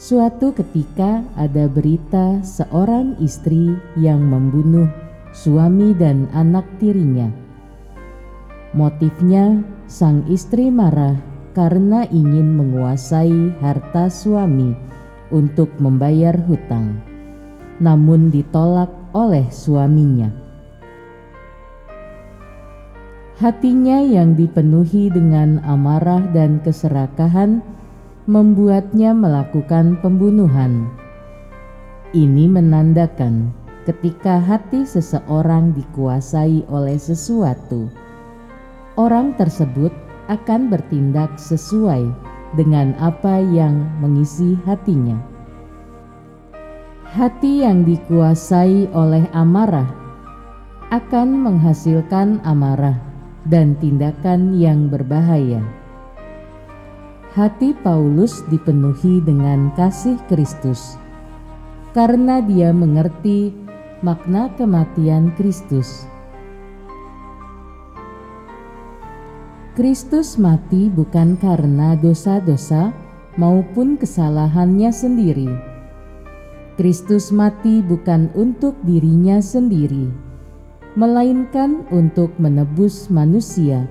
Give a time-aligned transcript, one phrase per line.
[0.00, 4.88] suatu ketika ada berita seorang istri yang membunuh
[5.36, 7.28] suami dan anak tirinya.
[8.72, 11.20] Motifnya, sang istri marah
[11.52, 14.72] karena ingin menguasai harta suami
[15.28, 17.11] untuk membayar hutang
[17.82, 20.30] namun ditolak oleh suaminya.
[23.42, 27.58] Hatinya yang dipenuhi dengan amarah dan keserakahan
[28.30, 30.86] membuatnya melakukan pembunuhan.
[32.14, 33.50] Ini menandakan
[33.82, 37.90] ketika hati seseorang dikuasai oleh sesuatu,
[38.94, 39.90] orang tersebut
[40.30, 42.06] akan bertindak sesuai
[42.54, 45.31] dengan apa yang mengisi hatinya.
[47.12, 49.84] Hati yang dikuasai oleh amarah
[50.88, 52.96] akan menghasilkan amarah
[53.44, 55.60] dan tindakan yang berbahaya.
[57.36, 60.96] Hati Paulus dipenuhi dengan kasih Kristus
[61.92, 63.52] karena dia mengerti
[64.00, 66.08] makna kematian Kristus.
[69.76, 72.88] Kristus mati bukan karena dosa-dosa
[73.36, 75.71] maupun kesalahannya sendiri
[76.72, 80.08] Kristus mati bukan untuk dirinya sendiri,
[80.96, 83.84] melainkan untuk menebus manusia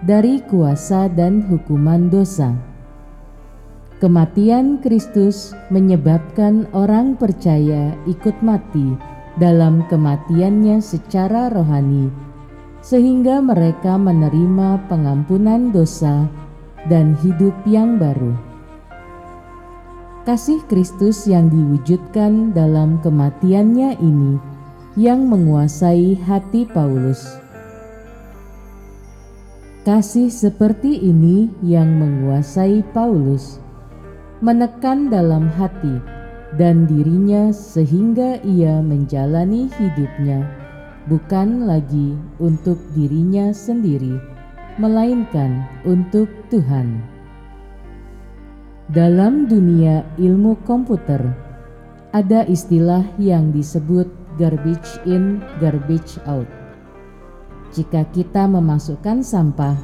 [0.00, 2.56] dari kuasa dan hukuman dosa.
[4.00, 8.96] Kematian Kristus menyebabkan orang percaya ikut mati
[9.36, 12.08] dalam kematiannya secara rohani,
[12.80, 16.32] sehingga mereka menerima pengampunan dosa
[16.88, 18.51] dan hidup yang baru
[20.22, 24.38] kasih Kristus yang diwujudkan dalam kematiannya ini
[24.94, 27.26] yang menguasai hati Paulus.
[29.82, 33.58] Kasih seperti ini yang menguasai Paulus,
[34.38, 35.98] menekan dalam hati
[36.54, 40.46] dan dirinya sehingga ia menjalani hidupnya
[41.10, 44.22] bukan lagi untuk dirinya sendiri,
[44.78, 47.11] melainkan untuk Tuhan.
[48.90, 51.22] Dalam dunia ilmu komputer,
[52.10, 54.10] ada istilah yang disebut
[54.42, 56.50] garbage in, garbage out.
[57.70, 59.78] Jika kita memasukkan sampah,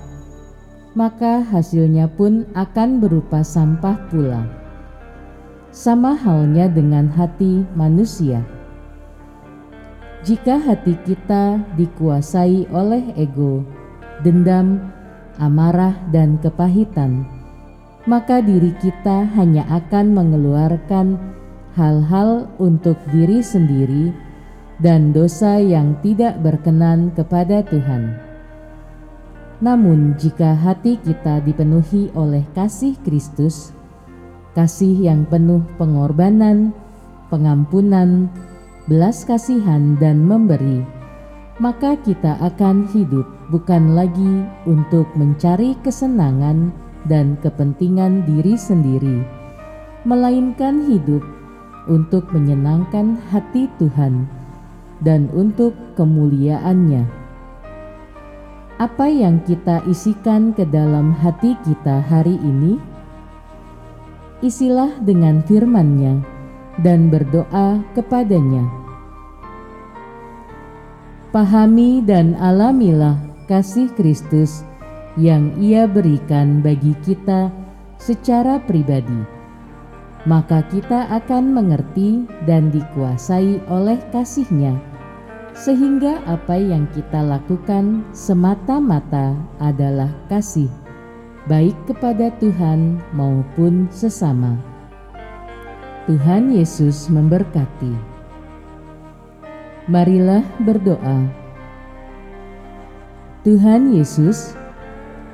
[0.98, 4.42] maka hasilnya pun akan berupa sampah pula.
[5.70, 8.42] Sama halnya dengan hati manusia.
[10.26, 13.62] Jika hati kita dikuasai oleh ego,
[14.26, 14.90] dendam,
[15.38, 17.37] amarah, dan kepahitan,
[18.08, 21.20] maka diri kita hanya akan mengeluarkan
[21.76, 24.16] hal-hal untuk diri sendiri
[24.80, 28.16] dan dosa yang tidak berkenan kepada Tuhan.
[29.60, 33.76] Namun, jika hati kita dipenuhi oleh kasih Kristus,
[34.56, 36.72] kasih yang penuh pengorbanan,
[37.28, 38.32] pengampunan,
[38.88, 40.80] belas kasihan, dan memberi,
[41.60, 49.24] maka kita akan hidup bukan lagi untuk mencari kesenangan dan kepentingan diri sendiri,
[50.04, 51.24] melainkan hidup
[51.88, 54.28] untuk menyenangkan hati Tuhan
[55.00, 57.08] dan untuk kemuliaannya.
[58.78, 62.78] Apa yang kita isikan ke dalam hati kita hari ini?
[64.38, 66.22] Isilah dengan firman-Nya
[66.86, 68.62] dan berdoa kepadanya.
[71.34, 73.18] Pahami dan alamilah
[73.50, 74.67] kasih Kristus
[75.18, 77.50] yang Ia berikan bagi kita
[77.98, 79.18] secara pribadi,
[80.30, 84.78] maka kita akan mengerti dan dikuasai oleh kasih-Nya,
[85.58, 90.70] sehingga apa yang kita lakukan semata-mata adalah kasih,
[91.50, 94.54] baik kepada Tuhan maupun sesama.
[96.06, 97.92] Tuhan Yesus memberkati.
[99.90, 101.26] Marilah berdoa.
[103.42, 104.52] Tuhan Yesus,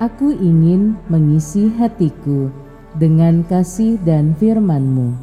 [0.03, 2.51] aku ingin mengisi hatiku
[2.99, 5.15] dengan kasih dan firman-Mu.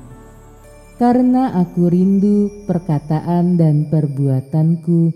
[1.02, 5.10] Karena aku rindu perkataan dan perbuatanku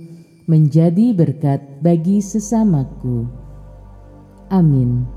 [0.50, 3.30] menjadi berkat bagi sesamaku.
[4.50, 5.15] Amin.